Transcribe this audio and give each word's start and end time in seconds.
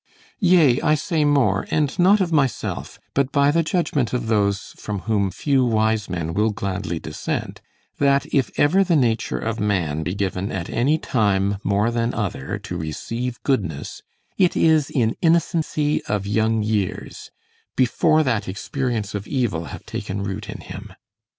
Yea, 0.39 0.81
I 0.81 0.95
say 0.95 1.23
more, 1.23 1.67
and 1.69 1.99
not 1.99 2.19
of 2.21 2.31
myself, 2.31 2.99
but 3.13 3.31
by 3.31 3.51
the 3.51 3.61
judgment 3.61 4.13
of 4.13 4.25
those 4.25 4.73
from 4.75 5.01
whom 5.01 5.29
few 5.29 5.63
wise 5.63 6.09
men 6.09 6.33
will 6.33 6.49
gladly 6.49 6.97
dissent; 6.99 7.61
that 7.99 8.25
if 8.33 8.49
ever 8.59 8.83
the 8.83 8.95
nature 8.95 9.37
of 9.37 9.59
man 9.59 10.01
be 10.01 10.15
given 10.15 10.51
at 10.51 10.71
any 10.71 10.97
time, 10.97 11.59
more 11.63 11.91
than 11.91 12.15
other, 12.15 12.57
to 12.57 12.75
receive 12.77 13.37
goodness, 13.43 14.01
it 14.39 14.57
is 14.57 14.89
in 14.89 15.15
innocency 15.21 16.01
of 16.05 16.25
young 16.25 16.63
years, 16.63 17.29
before 17.75 18.23
that 18.23 18.47
experience 18.47 19.13
of 19.13 19.27
evil 19.27 19.65
have 19.65 19.85
taken 19.85 20.23
root 20.23 20.49
in 20.49 20.61
him. 20.61 20.93